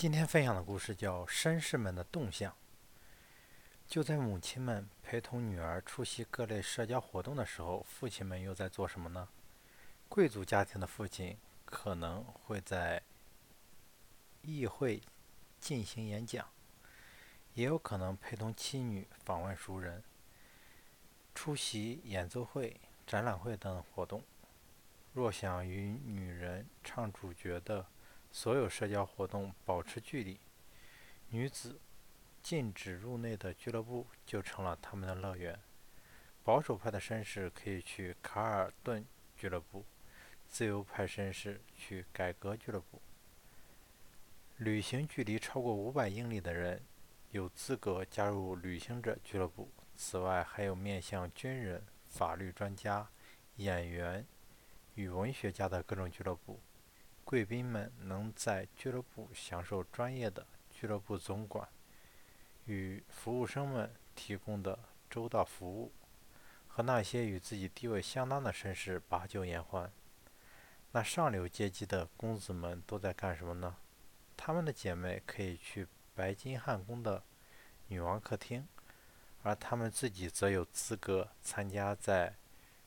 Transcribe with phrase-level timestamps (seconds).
[0.00, 2.50] 今天分享的故事叫《绅士们的动向》。
[3.86, 9.28] 就在母亲们陪同女儿出席各类社交活动的时候，父亲们又在做什么呢？
[10.08, 11.36] 贵族家庭的父亲
[11.66, 13.02] 可能会在
[14.40, 15.02] 议会
[15.58, 16.48] 进行演讲，
[17.52, 20.02] 也有可能陪同妻女访问熟人、
[21.34, 24.24] 出席演奏会、展览会等活动。
[25.12, 27.84] 若想与女人唱主角的，
[28.32, 30.38] 所有社交活动保持距离，
[31.30, 31.80] 女子
[32.40, 35.58] 禁止入内的俱乐部就成了他们的乐园。
[36.42, 39.04] 保守派的绅士可以去卡尔顿
[39.36, 39.84] 俱乐部，
[40.48, 43.02] 自由派绅士去改革俱乐部。
[44.56, 46.82] 旅行距离超过五百英里的人
[47.30, 49.70] 有资格加入旅行者俱乐部。
[49.96, 53.08] 此外，还有面向军人、法律专家、
[53.56, 54.26] 演员
[54.94, 56.60] 与文学家的各种俱乐部。
[57.30, 61.68] 贵宾们能在俱乐部享受专业的俱乐部总管
[62.64, 64.76] 与服务生们提供的
[65.08, 65.92] 周到服务，
[66.66, 69.88] 和那些与自己地位相当的绅士把酒言欢。
[70.90, 73.76] 那上流阶级的公子们都在干什么呢？
[74.36, 77.22] 他们的姐妹可以去白金汉宫的
[77.86, 78.66] 女王客厅，
[79.44, 82.34] 而他们自己则有资格参加在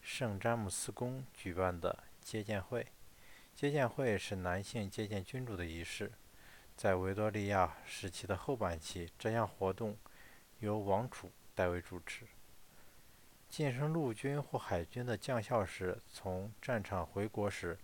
[0.00, 2.88] 圣詹姆斯宫举办的接见会。
[3.54, 6.10] 接见会是男性接见君主的仪式，
[6.76, 9.96] 在维多利亚时期的后半期，这项活动
[10.58, 12.26] 由王储代为主持。
[13.48, 17.78] 晋升陆军或海军的将校时，从战场回国时，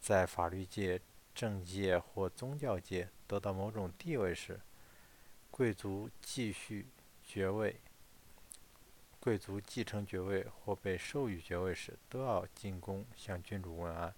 [0.00, 1.00] 在法律界、
[1.34, 4.58] 政界或宗教界得到某种地位时，
[5.50, 6.86] 贵族继续
[7.22, 7.78] 爵位、
[9.20, 14.12] 贵族继承爵位或被授予爵位时，都要进宫向君主问安。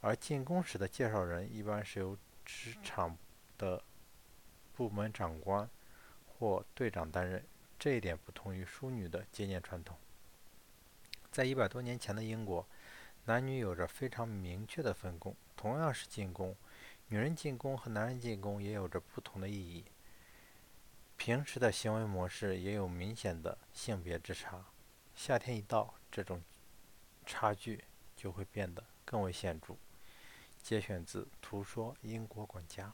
[0.00, 3.16] 而进宫时的介绍人一般是由职场
[3.56, 3.82] 的
[4.74, 5.68] 部门长官
[6.26, 7.44] 或队长担任，
[7.78, 9.96] 这一点不同于淑女的接见传统。
[11.32, 12.66] 在一百多年前的英国，
[13.24, 15.34] 男女有着非常明确的分工。
[15.56, 16.56] 同样是进宫，
[17.08, 19.84] 女人进宫和男人进宫也有着不同的意义。
[21.16, 24.64] 平时的行为模式也有明显的性别之差。
[25.16, 26.40] 夏天一到，这种
[27.26, 27.82] 差距
[28.16, 29.74] 就会变得更为显著。
[30.68, 32.88] 节选自《图说英国管家》。